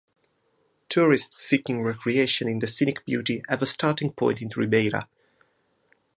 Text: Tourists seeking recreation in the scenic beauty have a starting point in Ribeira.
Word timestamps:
Tourists 0.89 1.37
seeking 1.37 1.83
recreation 1.83 2.47
in 2.47 2.57
the 2.57 2.65
scenic 2.65 3.05
beauty 3.05 3.43
have 3.47 3.61
a 3.61 3.67
starting 3.67 4.11
point 4.11 4.41
in 4.41 4.49
Ribeira. 4.49 5.07